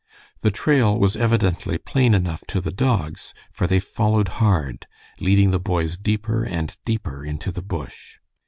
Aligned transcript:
The 0.39 0.49
trail 0.49 0.97
was 0.99 1.15
evidently 1.15 1.77
plain 1.77 2.15
enough 2.15 2.41
to 2.47 2.59
the 2.59 2.71
dogs, 2.71 3.35
for 3.51 3.67
they 3.67 3.79
followed 3.79 4.29
hard, 4.41 4.87
leading 5.19 5.51
the 5.51 5.59
boys 5.59 5.95
deeper 5.95 6.43
and 6.43 6.75
deeper 6.85 7.23
into 7.23 7.51
the 7.51 7.61
bush. 7.61 8.17